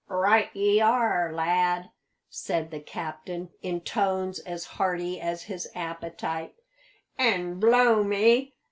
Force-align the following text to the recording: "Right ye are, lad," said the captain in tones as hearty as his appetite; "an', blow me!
"Right 0.07 0.49
ye 0.55 0.79
are, 0.81 1.31
lad," 1.31 1.91
said 2.27 2.71
the 2.71 2.79
captain 2.79 3.49
in 3.61 3.81
tones 3.81 4.39
as 4.39 4.65
hearty 4.65 5.21
as 5.21 5.43
his 5.43 5.67
appetite; 5.75 6.55
"an', 7.19 7.59
blow 7.59 8.03
me! 8.03 8.55